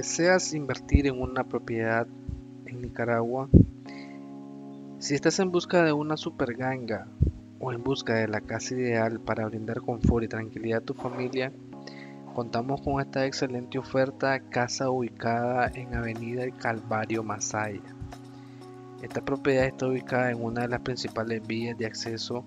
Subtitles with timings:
[0.00, 2.06] ¿Deseas invertir en una propiedad
[2.64, 3.50] en Nicaragua?
[4.98, 7.06] Si estás en busca de una super ganga
[7.58, 11.52] o en busca de la casa ideal para brindar confort y tranquilidad a tu familia,
[12.34, 17.82] contamos con esta excelente oferta casa ubicada en Avenida Calvario Masaya.
[19.02, 22.46] Esta propiedad está ubicada en una de las principales vías de acceso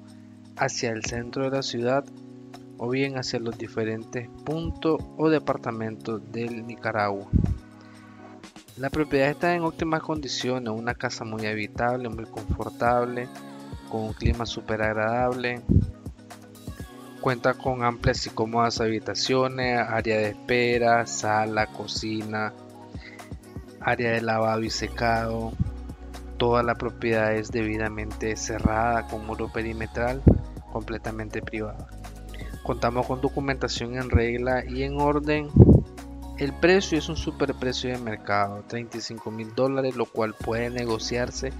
[0.55, 2.03] hacia el centro de la ciudad
[2.77, 7.27] o bien hacia los diferentes puntos o departamentos del Nicaragua.
[8.77, 13.27] La propiedad está en óptimas condiciones, una casa muy habitable, muy confortable,
[13.89, 15.61] con un clima súper agradable.
[17.21, 22.53] Cuenta con amplias y cómodas habitaciones, área de espera, sala, cocina,
[23.79, 25.53] área de lavado y secado.
[26.37, 30.23] Toda la propiedad es debidamente cerrada con muro perimetral,
[30.71, 31.87] completamente privada.
[32.63, 35.49] Contamos con documentación en regla y en orden.
[36.37, 41.51] El precio es un superprecio de mercado, 35 mil dólares, lo cual puede negociarse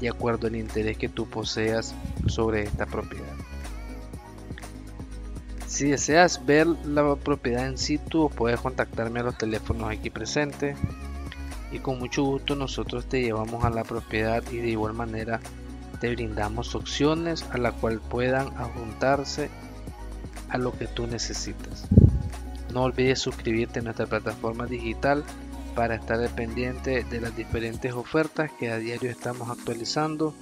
[0.00, 1.94] de acuerdo al interés que tú poseas
[2.26, 3.34] sobre esta propiedad.
[5.66, 10.78] Si deseas ver la propiedad en situ, puedes contactarme a los teléfonos aquí presentes
[11.72, 15.40] y con mucho gusto nosotros te llevamos a la propiedad y de igual manera
[16.00, 19.50] te brindamos opciones a la cual puedan adjuntarse
[20.48, 21.86] a lo que tú necesitas.
[22.72, 25.24] No olvides suscribirte a nuestra plataforma digital
[25.74, 30.34] para estar pendiente de las diferentes ofertas que a diario estamos actualizando